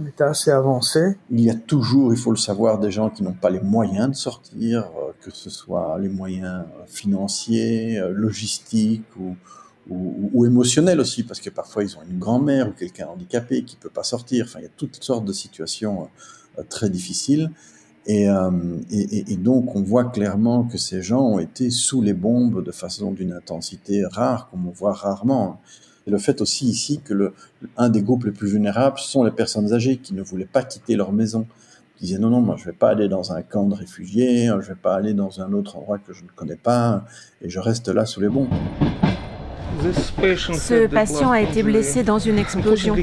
état 0.07 0.29
assez 0.29 0.51
avancé. 0.51 1.17
Il 1.31 1.41
y 1.41 1.51
a 1.51 1.55
toujours, 1.55 2.13
il 2.13 2.19
faut 2.19 2.31
le 2.31 2.37
savoir, 2.37 2.79
des 2.79 2.91
gens 2.91 3.09
qui 3.09 3.23
n'ont 3.23 3.33
pas 3.33 3.49
les 3.49 3.61
moyens 3.61 4.11
de 4.11 4.15
sortir, 4.15 4.85
euh, 4.85 5.13
que 5.23 5.31
ce 5.31 5.49
soit 5.49 5.99
les 5.99 6.11
moyens 6.11 6.65
financiers, 6.87 7.99
euh, 7.99 8.13
logistiques 8.13 9.17
ou, 9.19 9.35
ou, 9.89 10.31
ou 10.35 10.47
émotionnels 10.47 11.01
aussi, 11.01 11.23
parce 11.23 11.41
que 11.41 11.49
parfois 11.49 11.83
ils 11.83 11.97
ont 11.97 12.03
une 12.09 12.19
grand-mère 12.19 12.69
ou 12.69 12.73
quelqu'un 12.73 13.07
handicapé 13.07 13.65
qui 13.65 13.77
peut 13.77 13.89
pas 13.89 14.05
sortir. 14.05 14.45
Enfin, 14.47 14.61
il 14.61 14.65
y 14.65 14.69
a 14.69 14.77
toutes 14.77 15.03
sortes 15.03 15.25
de 15.25 15.33
situations 15.33 16.09
euh, 16.59 16.63
très 16.69 16.91
difficiles. 16.91 17.51
Et, 18.13 18.27
et, 18.91 19.33
et, 19.33 19.37
donc, 19.37 19.77
on 19.77 19.83
voit 19.83 20.07
clairement 20.07 20.65
que 20.65 20.79
ces 20.79 21.01
gens 21.01 21.21
ont 21.21 21.39
été 21.39 21.71
sous 21.71 22.03
les 22.03 22.13
bombes 22.13 22.65
de 22.65 22.73
façon 22.73 23.13
d'une 23.13 23.33
intensité 23.33 24.05
rare, 24.05 24.49
comme 24.51 24.67
on 24.67 24.73
voit 24.73 24.95
rarement. 24.95 25.61
Et 26.09 26.11
le 26.11 26.19
fait 26.19 26.41
aussi 26.41 26.67
ici 26.67 27.01
que 27.05 27.15
le, 27.15 27.35
un 27.77 27.89
des 27.89 28.03
groupes 28.03 28.25
les 28.25 28.33
plus 28.33 28.49
vulnérables 28.49 28.99
sont 28.99 29.23
les 29.23 29.31
personnes 29.31 29.73
âgées 29.73 29.99
qui 29.99 30.15
ne 30.15 30.23
voulaient 30.23 30.45
pas 30.45 30.65
quitter 30.65 30.97
leur 30.97 31.13
maison, 31.13 31.47
qui 31.97 32.07
disaient 32.07 32.19
non, 32.19 32.31
non, 32.31 32.41
moi 32.41 32.57
je 32.59 32.65
vais 32.65 32.73
pas 32.73 32.89
aller 32.89 33.09
dans 33.09 33.31
un 33.33 33.43
camp 33.43 33.67
de 33.67 33.75
réfugiés, 33.75 34.47
je 34.61 34.69
vais 34.69 34.75
pas 34.75 34.97
aller 34.97 35.15
dans 35.15 35.41
un 35.41 35.53
autre 35.53 35.77
endroit 35.77 35.99
que 35.99 36.13
je 36.13 36.25
ne 36.25 36.31
connais 36.35 36.57
pas, 36.57 37.05
et 37.43 37.49
je 37.49 37.61
reste 37.61 37.89
là 37.89 38.07
sous 38.07 38.21
les 38.21 38.29
bombes. 38.29 38.49
Ce 39.83 40.87
patient 40.89 41.31
a 41.31 41.41
été 41.41 41.63
blessé 41.63 42.03
dans 42.03 42.19
une 42.19 42.39
explosion. 42.39 42.97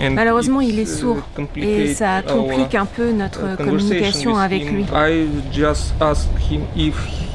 Malheureusement, 0.00 0.60
il 0.60 0.78
est 0.78 0.86
sourd 0.86 1.18
et 1.56 1.94
ça 1.94 2.22
complique 2.22 2.74
un 2.74 2.86
peu 2.86 3.12
notre 3.12 3.56
communication 3.56 4.36
avec 4.36 4.70
lui. 4.70 4.84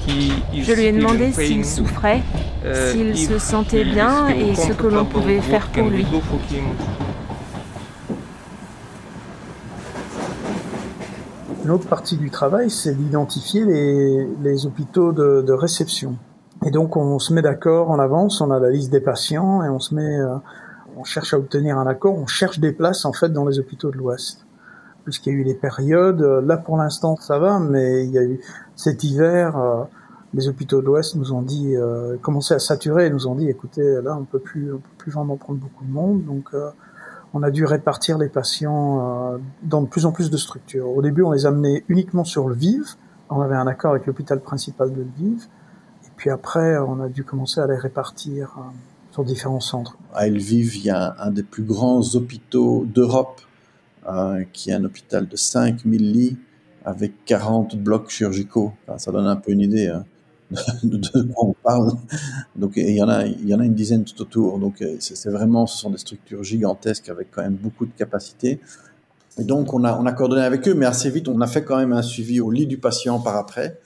Je 0.08 0.74
lui 0.74 0.86
ai 0.86 0.92
demandé 0.92 1.32
s'il 1.32 1.66
souffrait, 1.66 2.22
s'il 2.92 3.18
se 3.18 3.40
sentait 3.40 3.86
bien 3.86 4.28
et 4.30 4.56
ce 4.56 4.74
que 4.74 4.88
l'on 4.88 5.06
pouvait 5.06 5.42
faire 5.42 5.68
pour 5.68 5.88
lui. 5.88 6.06
Une 11.64 11.72
autre 11.72 11.88
partie 11.88 12.18
du 12.18 12.32
travail, 12.32 12.72
c'est 12.72 12.96
d'identifier 12.96 13.64
les, 13.64 14.28
les, 14.42 14.66
hôpitaux 14.66 15.12
de, 15.12 15.44
de, 15.46 15.54
réception. 15.54 16.16
Et 16.66 16.72
donc, 16.72 16.98
on 16.98 17.20
se 17.20 17.32
met 17.32 17.44
d'accord 17.44 17.92
en 17.92 18.00
avance, 18.00 18.42
on 18.42 18.50
a 18.50 18.60
la 18.60 18.72
liste 18.72 18.92
des 18.92 19.02
patients 19.02 19.64
et 19.64 19.70
on 19.70 19.78
se 19.78 19.94
met, 19.94 20.20
euh, 20.20 20.36
on 20.98 21.04
cherche 21.04 21.34
à 21.34 21.38
obtenir 21.38 21.78
un 21.78 21.88
accord, 21.88 22.16
on 22.16 22.28
cherche 22.28 22.60
des 22.60 22.72
places 22.72 23.06
en 23.06 23.14
fait 23.14 23.30
dans 23.30 23.46
les 23.46 23.60
hôpitaux 23.60 23.92
de 23.92 23.98
l'Ouest. 23.98 24.46
Puisqu'il 25.04 25.34
y 25.34 25.36
a 25.36 25.40
eu 25.40 25.44
des 25.44 25.56
périodes, 25.56 26.22
là 26.22 26.58
pour 26.58 26.78
l'instant 26.78 27.16
ça 27.16 27.40
va, 27.40 27.60
mais 27.60 28.06
il 28.06 28.12
y 28.12 28.18
a 28.18 28.24
eu 28.24 28.40
cet 28.76 29.04
hiver, 29.04 29.58
euh, 29.58 29.84
les 30.34 30.48
hôpitaux 30.48 30.82
de 30.82 30.86
l'Ouest 30.86 31.16
nous 31.16 31.34
ont 31.34 31.42
dit, 31.42 31.76
euh, 31.76 32.18
à 32.52 32.60
saturer 32.60 33.10
nous 33.10 33.28
ont 33.28 33.36
dit, 33.36 33.50
écoutez, 33.50 34.02
là, 34.04 34.16
on 34.20 34.26
peut 34.26 34.40
plus, 34.40 34.74
on 34.74 34.78
peut 34.78 34.90
plus 34.98 35.12
vraiment 35.12 35.38
prendre 35.38 35.60
beaucoup 35.60 35.84
de 35.84 35.92
monde, 35.92 36.24
donc 36.26 36.50
euh, 36.54 36.70
on 37.34 37.44
a 37.44 37.52
dû 37.52 37.66
répartir 37.66 38.18
les 38.18 38.30
patients 38.30 39.34
euh, 39.34 39.38
dans 39.64 39.82
de 39.82 39.88
plus 39.88 40.06
en 40.06 40.12
plus 40.12 40.30
de 40.30 40.38
structures. 40.38 40.90
Au 40.90 41.02
début, 41.02 41.22
on 41.22 41.32
les 41.32 41.46
amenait 41.46 41.84
uniquement 41.88 42.24
sur 42.24 42.48
le 42.48 42.56
Vive. 42.56 42.96
On 43.30 43.42
avait 43.42 43.56
un 43.56 43.68
accord 43.68 43.92
avec 43.92 44.08
l'hôpital 44.08 44.40
principal 44.40 44.92
de 44.92 45.02
Lviv. 45.02 45.46
Et 46.06 46.12
puis 46.16 46.32
après, 46.32 46.78
on 46.80 47.00
a 47.00 47.08
dû 47.08 47.24
commencer 47.24 47.62
à 47.62 47.68
les 47.68 47.78
répartir 47.78 48.56
euh, 48.58 48.62
sur 49.12 49.24
différents 49.24 49.60
centres. 49.60 49.98
À 50.14 50.28
Lviv, 50.28 50.76
il 50.78 50.86
y 50.86 50.90
a 50.90 51.16
un 51.20 51.32
des 51.32 51.44
plus 51.44 51.64
grands 51.64 52.02
hôpitaux 52.16 52.86
d'Europe, 52.86 53.42
euh, 54.08 54.44
qui 54.54 54.70
est 54.70 54.74
un 54.74 54.84
hôpital 54.84 55.28
de 55.28 55.36
5000 55.36 56.12
lits 56.12 56.38
avec 56.86 57.26
40 57.26 57.76
blocs 57.76 58.10
chirurgicaux. 58.10 58.74
Ça 58.98 59.12
donne 59.12 59.28
un 59.28 59.36
peu 59.36 59.52
une 59.52 59.62
idée. 59.62 59.88
Hein 59.88 60.06
de, 60.84 61.22
quoi 61.34 61.46
on 61.46 61.54
parle. 61.64 61.92
Donc 62.56 62.74
il 62.76 62.96
y 62.96 63.04
en 63.04 63.10
a, 63.10 63.26
une 63.26 63.74
dizaine 63.74 64.04
tout 64.04 64.20
autour. 64.22 64.60
Donc 64.60 64.82
euh, 64.82 64.96
c'est 65.00 65.30
vraiment, 65.30 65.68
ce 65.68 65.78
sont 65.78 65.90
des 65.90 65.98
structures 65.98 66.44
gigantesques 66.44 67.10
avec 67.10 67.30
quand 67.32 67.44
même 67.44 67.56
beaucoup 67.56 67.86
de 67.86 67.92
capacité. 67.92 68.60
Et 69.38 69.44
donc 69.44 69.74
on 69.74 69.84
a, 69.84 69.98
on 70.00 70.06
a 70.06 70.12
coordonné 70.12 70.42
avec 70.42 70.68
eux, 70.68 70.74
mais 70.74 70.86
assez 70.86 71.10
vite 71.10 71.28
on 71.28 71.40
a 71.42 71.48
fait 71.48 71.64
quand 71.64 71.78
même 71.78 71.94
un 71.94 72.02
suivi 72.02 72.42
au 72.42 72.52
lit 72.52 72.68
du 72.68 72.78
patient 72.78 73.20
par 73.20 73.36
après. 73.36 73.80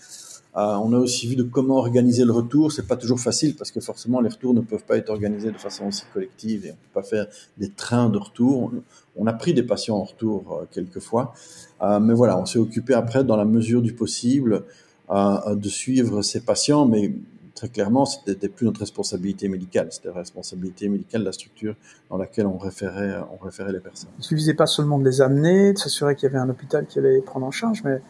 Euh, 0.55 0.75
on 0.75 0.93
a 0.93 0.98
aussi 0.98 1.27
vu 1.27 1.36
de 1.36 1.43
comment 1.43 1.77
organiser 1.77 2.25
le 2.25 2.31
retour. 2.31 2.72
C'est 2.72 2.88
pas 2.88 2.95
toujours 2.95 3.19
facile 3.19 3.55
parce 3.55 3.72
que 3.72 3.79
forcément 3.79 4.22
les 4.22 4.29
retours 4.29 4.53
ne 4.53 4.62
peuvent 4.62 4.83
pas 4.83 4.98
être 4.98 5.10
organisés 5.10 5.51
de 5.51 5.57
façon 5.57 5.88
aussi 5.88 6.03
collective 6.13 6.65
et 6.65 6.72
on 6.72 6.75
peut 6.75 7.01
pas 7.01 7.03
faire 7.03 7.27
des 7.57 7.69
trains 7.69 8.10
de 8.10 8.17
retour. 8.17 8.72
On 9.15 9.25
a 9.27 9.33
pris 9.33 9.53
des 9.53 9.63
patients 9.63 9.98
en 9.98 10.03
retour 10.03 10.60
euh, 10.62 10.65
quelquefois, 10.72 11.33
euh, 11.81 12.00
mais 12.00 12.13
voilà, 12.13 12.39
on 12.39 12.45
s'est 12.45 12.60
occupé 12.60 12.93
après 12.93 13.24
dans 13.24 13.36
la 13.36 13.45
mesure 13.45 13.81
du 13.81 13.93
possible 13.93 14.63
de 15.10 15.69
suivre 15.69 16.24
ces 16.24 16.39
patients, 16.39 16.88
mais 16.88 17.13
très 17.53 17.69
clairement, 17.69 18.05
c'était 18.05 18.50
plus 18.50 18.65
notre 18.65 18.79
responsabilité 18.79 19.48
médicale, 19.48 19.88
c'était 19.91 20.07
la 20.07 20.15
responsabilité 20.15 20.89
médicale 20.89 21.22
de 21.22 21.25
la 21.25 21.31
structure 21.31 21.75
dans 22.10 22.17
laquelle 22.17 22.48
on 22.48 22.57
référait, 22.57 23.19
on 23.31 23.43
référait 23.43 23.72
les 23.74 23.79
personnes. 23.79 24.10
Il 24.17 24.24
suffisait 24.24 24.53
pas 24.53 24.65
seulement 24.65 24.98
de 25.00 25.05
les 25.05 25.22
amener, 25.22 25.74
de 25.74 25.77
s'assurer 25.77 26.15
qu'il 26.15 26.24
y 26.24 26.31
avait 26.31 26.39
un 26.39 26.50
hôpital 26.50 26.86
qui 26.88 27.00
allait 27.00 27.13
les 27.13 27.22
prendre 27.22 27.45
en 27.45 27.51
charge, 27.51 27.83
mais 27.83 28.01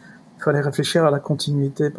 fallait 0.44 0.60
réfléchir 0.60 1.04
à 1.04 1.10
la 1.10 1.18
continuité. 1.18 1.90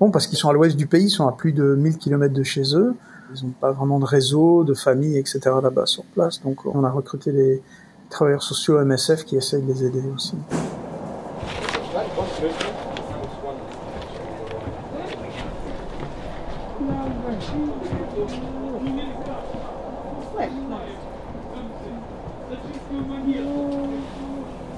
Bon, 0.00 0.10
parce 0.10 0.26
qu'ils 0.26 0.38
sont 0.38 0.48
à 0.48 0.52
l'ouest 0.52 0.76
du 0.76 0.86
pays, 0.86 1.04
ils 1.04 1.10
sont 1.10 1.26
à 1.26 1.32
plus 1.32 1.52
de 1.52 1.74
1000 1.76 1.98
km 1.98 2.34
de 2.34 2.42
chez 2.42 2.74
eux, 2.74 2.94
ils 3.34 3.46
n'ont 3.46 3.52
pas 3.52 3.70
vraiment 3.70 3.98
de 4.00 4.04
réseau, 4.04 4.64
de 4.64 4.74
famille, 4.74 5.16
etc. 5.16 5.40
là-bas 5.62 5.86
sur 5.86 6.04
place, 6.04 6.42
donc 6.42 6.66
on 6.66 6.84
a 6.84 6.90
recruté 6.90 7.30
les 7.32 7.62
travailleurs 8.10 8.42
sociaux 8.42 8.84
MSF 8.84 9.24
qui 9.24 9.36
essayent 9.36 9.62
de 9.62 9.72
les 9.72 9.84
aider 9.84 10.02
aussi. 10.14 10.36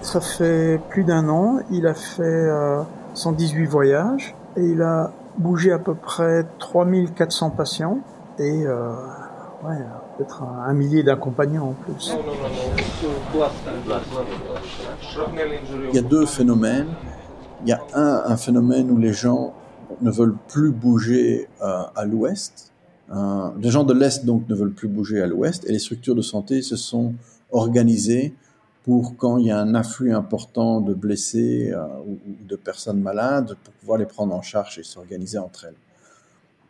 Ça 0.02 0.20
fait 0.20 0.80
plus 0.88 1.04
d'un 1.04 1.28
an, 1.28 1.58
il 1.70 1.86
a 1.86 1.94
fait 1.94 2.22
euh, 2.22 2.82
118 3.14 3.66
voyages 3.66 4.34
et 4.56 4.62
il 4.64 4.82
a 4.82 5.10
bougé 5.38 5.72
à 5.72 5.78
peu 5.78 5.94
près 5.94 6.46
3400 6.58 7.50
patients 7.50 7.98
et 8.38 8.66
euh, 8.66 8.92
ouais, 9.64 9.76
peut-être 10.16 10.42
un, 10.42 10.68
un 10.68 10.74
millier 10.74 11.02
d'accompagnants 11.02 11.70
en 11.70 11.72
plus. 11.72 12.14
Il 15.90 15.94
y 15.94 15.98
a 15.98 16.02
deux 16.02 16.26
phénomènes. 16.26 16.88
Il 17.64 17.68
y 17.68 17.72
a 17.72 17.80
un, 17.94 18.22
un 18.26 18.36
phénomène 18.36 18.90
où 18.90 18.98
les 18.98 19.12
gens 19.12 19.54
ne 20.00 20.10
veulent 20.10 20.36
plus 20.48 20.70
bouger 20.70 21.48
euh, 21.62 21.82
à 21.94 22.04
l'ouest. 22.04 22.72
Euh, 23.14 23.48
les 23.60 23.70
gens 23.70 23.84
de 23.84 23.94
l'est 23.94 24.24
donc 24.24 24.48
ne 24.48 24.54
veulent 24.54 24.72
plus 24.72 24.88
bouger 24.88 25.22
à 25.22 25.26
l'ouest 25.26 25.64
et 25.68 25.72
les 25.72 25.78
structures 25.78 26.14
de 26.14 26.22
santé 26.22 26.60
se 26.62 26.76
sont 26.76 27.14
organisées 27.50 28.34
pour 28.86 29.16
quand 29.18 29.36
il 29.36 29.46
y 29.46 29.50
a 29.50 29.58
un 29.58 29.74
afflux 29.74 30.14
important 30.14 30.80
de 30.80 30.94
blessés 30.94 31.72
euh, 31.72 31.84
ou, 32.06 32.18
de 32.48 32.56
personnes 32.56 33.00
malades 33.00 33.54
pour 33.62 33.74
pouvoir 33.74 33.98
les 33.98 34.06
prendre 34.06 34.34
en 34.34 34.40
charge 34.40 34.78
et 34.78 34.82
s'organiser 34.82 35.36
entre 35.36 35.66
elles. 35.66 35.74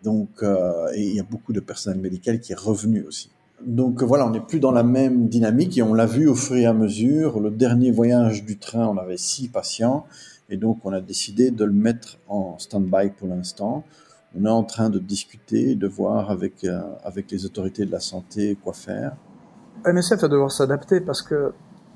Donc 0.03 0.43
euh, 0.43 0.89
et 0.95 1.07
il 1.07 1.15
y 1.15 1.21
a 1.21 1.25
beaucoup 1.25 1.53
de 1.53 1.61
personnel 1.61 2.01
médical 2.01 2.41
qui 2.41 2.53
est 2.53 2.59
revenu 2.59 3.05
aussi. 3.07 3.31
Donc 3.65 4.03
voilà, 4.03 4.27
on 4.27 4.31
n'est 4.31 4.41
plus 4.41 4.61
dans 4.61 4.73
la 4.73 4.83
même 4.83 5.29
dynamique 5.29 5.79
et 5.79 5.83
on 5.83 5.95
l'a 5.95 6.07
vu 6.07 6.27
au 6.27 6.35
fur 6.35 6.57
et 6.57 6.67
à 6.67 6.75
mesure. 6.75 7.39
Le 7.39 7.51
dernier 7.51 7.93
voyage 7.93 8.45
du 8.45 8.59
train, 8.59 8.87
on 8.89 8.99
avait 8.99 9.17
six 9.17 9.49
patients 9.49 10.05
et 10.49 10.57
donc, 10.57 10.79
on 10.85 10.93
a 10.93 11.01
décidé 11.01 11.51
de 11.51 11.65
le 11.65 11.73
mettre 11.73 12.19
en 12.29 12.59
stand-by 12.59 13.11
pour 13.11 13.29
l'instant. 13.29 13.85
On 14.39 14.45
est 14.45 14.51
en 14.51 14.63
train 14.63 14.91
de 14.91 14.99
discuter, 14.99 15.75
de 15.75 15.89
voir 15.89 16.31
avec, 16.31 16.65
euh, 16.65 16.81
avec 17.05 17.31
les 17.31 17.45
autorités 17.47 17.85
de 17.85 17.91
la 17.91 18.01
santé 18.01 18.57
quoi 18.63 18.73
faire. 18.73 19.17
MSF 19.85 20.21
va 20.21 20.29
devoir 20.29 20.53
s'adapter 20.53 21.01
parce 21.01 21.23
que 21.23 21.53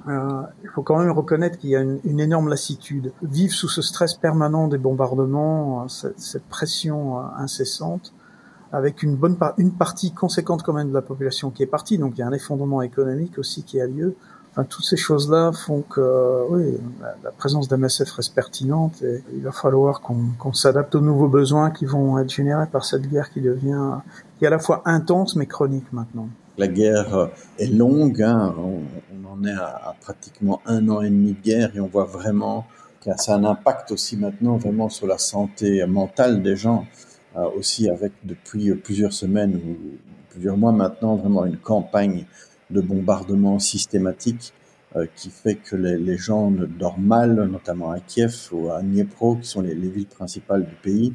euh, 0.08 0.42
il 0.62 0.68
faut 0.70 0.82
quand 0.82 0.98
même 0.98 1.10
reconnaître 1.10 1.58
qu'il 1.58 1.70
y 1.70 1.76
a 1.76 1.80
une, 1.80 2.00
une, 2.04 2.20
énorme 2.20 2.48
lassitude. 2.48 3.12
Vivre 3.22 3.52
sous 3.52 3.68
ce 3.68 3.82
stress 3.82 4.14
permanent 4.14 4.68
des 4.68 4.78
bombardements, 4.78 5.82
euh, 5.82 5.88
cette, 5.88 6.18
cette 6.18 6.44
pression 6.44 7.18
euh, 7.18 7.22
incessante, 7.36 8.14
avec 8.72 9.02
une 9.02 9.16
bonne 9.16 9.36
une 9.58 9.72
partie 9.72 10.12
conséquente 10.12 10.62
quand 10.62 10.72
même 10.72 10.88
de 10.88 10.94
la 10.94 11.02
population 11.02 11.50
qui 11.50 11.62
est 11.62 11.66
partie, 11.66 11.98
donc 11.98 12.12
il 12.16 12.20
y 12.20 12.22
a 12.22 12.26
un 12.26 12.32
effondrement 12.32 12.82
économique 12.82 13.38
aussi 13.38 13.62
qui 13.62 13.80
a 13.80 13.86
lieu. 13.86 14.14
Enfin, 14.52 14.64
toutes 14.64 14.84
ces 14.84 14.96
choses-là 14.96 15.52
font 15.52 15.82
que 15.82 16.44
oui, 16.48 16.76
la, 17.22 17.30
présence 17.30 17.68
d'MSF 17.68 18.10
reste 18.10 18.34
pertinente 18.34 19.00
et 19.02 19.22
il 19.32 19.42
va 19.42 19.52
falloir 19.52 20.00
qu'on 20.00 20.52
s'adapte 20.52 20.94
aux 20.96 21.00
nouveaux 21.00 21.28
besoins 21.28 21.70
qui 21.70 21.84
vont 21.84 22.18
être 22.18 22.30
générés 22.30 22.66
par 22.66 22.84
cette 22.84 23.08
guerre 23.08 23.30
qui 23.30 23.40
devient 23.40 23.98
qui 24.38 24.44
est 24.44 24.48
à 24.48 24.50
la 24.50 24.58
fois 24.58 24.82
intense 24.86 25.36
mais 25.36 25.46
chronique 25.46 25.92
maintenant. 25.92 26.28
La 26.60 26.68
guerre 26.68 27.30
est 27.58 27.68
longue, 27.68 28.20
hein. 28.20 28.54
on, 28.58 29.26
en 29.26 29.42
est 29.46 29.54
à, 29.54 29.94
pratiquement 29.98 30.60
un 30.66 30.90
an 30.90 31.00
et 31.00 31.08
demi 31.08 31.32
de 31.32 31.40
guerre 31.40 31.74
et 31.74 31.80
on 31.80 31.86
voit 31.86 32.04
vraiment 32.04 32.66
que 33.02 33.08
ça 33.16 33.32
a 33.32 33.38
un 33.38 33.44
impact 33.44 33.92
aussi 33.92 34.18
maintenant 34.18 34.58
vraiment 34.58 34.90
sur 34.90 35.06
la 35.06 35.16
santé 35.16 35.82
mentale 35.86 36.42
des 36.42 36.56
gens, 36.56 36.84
euh, 37.38 37.48
aussi 37.56 37.88
avec 37.88 38.12
depuis 38.24 38.74
plusieurs 38.74 39.14
semaines 39.14 39.54
ou 39.56 39.74
plusieurs 40.28 40.58
mois 40.58 40.72
maintenant 40.72 41.16
vraiment 41.16 41.46
une 41.46 41.56
campagne 41.56 42.26
de 42.68 42.82
bombardement 42.82 43.58
systématique 43.58 44.52
euh, 44.96 45.06
qui 45.16 45.30
fait 45.30 45.54
que 45.54 45.76
les, 45.76 45.96
les, 45.96 46.18
gens 46.18 46.50
dorment 46.50 47.06
mal, 47.06 47.48
notamment 47.50 47.90
à 47.90 48.00
Kiev 48.00 48.50
ou 48.52 48.68
à 48.68 48.82
Dniepro, 48.82 49.36
qui 49.36 49.48
sont 49.48 49.62
les 49.62 49.74
villes 49.74 50.04
principales 50.04 50.66
du 50.66 50.74
pays, 50.74 51.14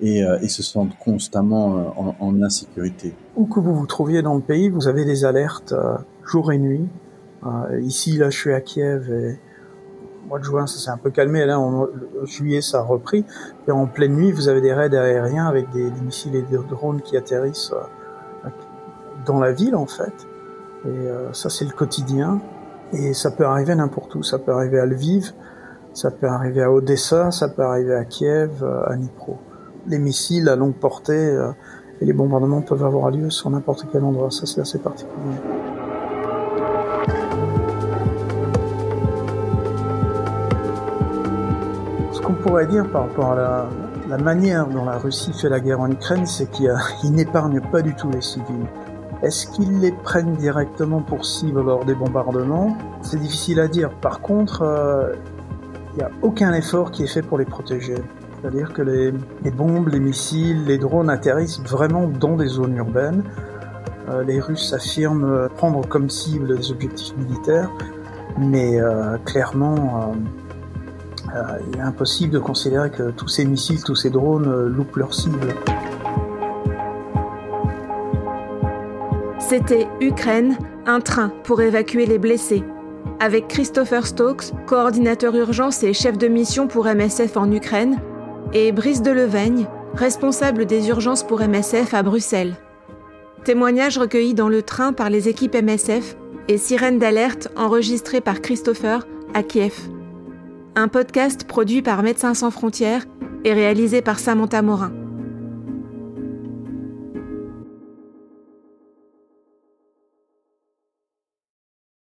et, 0.00 0.24
euh, 0.24 0.38
et 0.40 0.48
se 0.48 0.62
sentent 0.62 0.96
constamment 0.98 1.76
euh, 1.76 1.82
en, 1.96 2.14
en, 2.18 2.42
insécurité. 2.42 3.14
Où 3.36 3.46
que 3.46 3.60
vous 3.60 3.74
vous 3.74 3.86
trouviez 3.86 4.22
dans 4.22 4.34
le 4.34 4.40
pays, 4.40 4.68
vous 4.68 4.88
avez 4.88 5.04
des 5.04 5.24
alertes 5.24 5.74
jour 6.26 6.52
et 6.52 6.58
nuit. 6.58 6.86
ici, 7.80 8.16
là, 8.16 8.30
je 8.30 8.38
suis 8.38 8.52
à 8.52 8.60
Kiev 8.60 9.10
et 9.10 9.38
mois 10.28 10.38
de 10.38 10.44
juin, 10.44 10.66
ça 10.66 10.78
s'est 10.78 10.90
un 10.90 10.96
peu 10.96 11.10
calmé. 11.10 11.44
Là, 11.44 11.58
en 11.58 11.86
juillet, 12.24 12.60
ça 12.60 12.78
a 12.78 12.82
repris. 12.82 13.24
Et 13.66 13.72
en 13.72 13.86
pleine 13.86 14.14
nuit, 14.14 14.30
vous 14.30 14.48
avez 14.48 14.60
des 14.60 14.72
raids 14.72 14.94
aériens 14.94 15.46
avec 15.46 15.70
des, 15.70 15.90
des 15.90 16.00
missiles 16.00 16.36
et 16.36 16.42
des 16.42 16.58
drones 16.68 17.00
qui 17.00 17.16
atterrissent 17.16 17.72
dans 19.26 19.40
la 19.40 19.52
ville, 19.52 19.76
en 19.76 19.86
fait. 19.86 20.12
Et 20.84 20.88
euh, 20.88 21.32
ça, 21.32 21.50
c'est 21.50 21.64
le 21.64 21.72
quotidien. 21.72 22.40
Et 22.92 23.14
ça 23.14 23.30
peut 23.30 23.44
arriver 23.44 23.74
n'importe 23.74 24.14
où. 24.14 24.22
Ça 24.22 24.38
peut 24.38 24.52
arriver 24.52 24.78
à 24.78 24.86
Lviv, 24.86 25.32
ça 25.92 26.10
peut 26.10 26.26
arriver 26.26 26.62
à 26.62 26.72
Odessa, 26.72 27.30
ça 27.30 27.48
peut 27.48 27.62
arriver 27.62 27.94
à 27.94 28.04
Kiev, 28.04 28.62
euh, 28.62 28.86
à 28.86 28.96
Dnipro. 28.96 29.38
Les 29.86 29.98
missiles 29.98 30.48
à 30.48 30.56
longue 30.56 30.74
portée 30.74 31.12
euh, 31.12 31.50
et 32.00 32.04
les 32.04 32.12
bombardements 32.12 32.62
peuvent 32.62 32.84
avoir 32.84 33.10
lieu 33.10 33.30
sur 33.30 33.50
n'importe 33.50 33.86
quel 33.92 34.04
endroit. 34.04 34.30
Ça, 34.30 34.46
c'est 34.46 34.60
assez 34.60 34.78
particulier. 34.78 35.14
Ce 42.12 42.20
qu'on 42.20 42.34
pourrait 42.34 42.66
dire 42.66 42.90
par 42.90 43.02
rapport 43.02 43.32
à 43.32 43.68
la, 44.08 44.18
manière 44.18 44.66
dont 44.66 44.84
la 44.84 44.98
Russie 44.98 45.32
fait 45.32 45.48
la 45.48 45.60
guerre 45.60 45.80
en 45.80 45.90
Ukraine, 45.90 46.26
c'est 46.26 46.50
qu'il 46.50 46.72
n'épargne 47.12 47.60
pas 47.60 47.82
du 47.82 47.94
tout 47.94 48.10
les 48.10 48.20
civils. 48.20 48.66
Est-ce 49.22 49.46
qu'ils 49.48 49.80
les 49.80 49.92
prennent 49.92 50.34
directement 50.36 51.02
pour 51.02 51.26
cible 51.26 51.62
lors 51.62 51.84
des 51.84 51.94
bombardements? 51.94 52.76
C'est 53.02 53.20
difficile 53.20 53.60
à 53.60 53.68
dire. 53.68 53.90
Par 53.90 54.22
contre, 54.22 54.62
il 54.62 54.66
euh, 54.66 55.16
n'y 55.96 56.02
a 56.02 56.10
aucun 56.22 56.54
effort 56.54 56.90
qui 56.90 57.02
est 57.02 57.06
fait 57.06 57.22
pour 57.22 57.36
les 57.36 57.44
protéger. 57.44 57.96
C'est-à-dire 58.40 58.72
que 58.72 58.82
les, 58.82 59.50
bombes, 59.50 59.88
les 59.88 60.00
missiles, 60.00 60.64
les 60.64 60.78
drones 60.78 61.10
atterrissent 61.10 61.60
vraiment 61.60 62.08
dans 62.08 62.36
des 62.36 62.46
zones 62.46 62.74
urbaines. 62.76 63.22
Euh, 64.08 64.24
les 64.24 64.40
Russes 64.40 64.72
affirment 64.72 65.48
prendre 65.56 65.86
comme 65.86 66.08
cible 66.08 66.56
des 66.56 66.70
objectifs 66.70 67.14
militaires, 67.18 67.70
mais 68.38 68.80
euh, 68.80 69.18
clairement, 69.26 70.14
euh, 71.34 71.58
il 71.70 71.78
est 71.78 71.82
impossible 71.82 72.32
de 72.32 72.38
considérer 72.38 72.90
que 72.90 73.10
tous 73.10 73.28
ces 73.28 73.44
missiles, 73.44 73.84
tous 73.84 73.94
ces 73.94 74.10
drones 74.10 74.66
loupent 74.68 74.96
leur 74.96 75.12
cible. 75.12 75.54
C'était 79.38 79.86
Ukraine, 80.00 80.56
un 80.86 81.00
train 81.00 81.30
pour 81.44 81.60
évacuer 81.60 82.06
les 82.06 82.18
blessés. 82.18 82.64
Avec 83.18 83.48
Christopher 83.48 84.06
Stokes, 84.06 84.52
coordinateur 84.66 85.34
urgence 85.34 85.82
et 85.82 85.92
chef 85.92 86.16
de 86.16 86.26
mission 86.26 86.68
pour 86.68 86.86
MSF 86.86 87.36
en 87.36 87.50
Ukraine, 87.52 87.98
et 88.52 88.72
Brice 88.72 89.02
Deleveigne, 89.02 89.66
responsable 89.94 90.66
des 90.66 90.88
urgences 90.88 91.22
pour 91.22 91.40
MSF 91.40 91.94
à 91.94 92.02
Bruxelles. 92.02 92.56
Témoignages 93.44 93.98
recueillis 93.98 94.34
dans 94.34 94.48
le 94.48 94.62
train 94.62 94.92
par 94.92 95.10
les 95.10 95.28
équipes 95.28 95.54
MSF 95.54 96.16
et 96.48 96.58
sirènes 96.58 96.98
d'alerte 96.98 97.48
enregistrées 97.56 98.20
par 98.20 98.40
Christopher 98.40 99.06
à 99.34 99.42
Kiev. 99.42 99.88
Un 100.74 100.88
podcast 100.88 101.44
produit 101.44 101.82
par 101.82 102.02
Médecins 102.02 102.34
sans 102.34 102.50
frontières 102.50 103.06
et 103.44 103.52
réalisé 103.52 104.02
par 104.02 104.18
Samantha 104.18 104.62
Morin. 104.62 104.92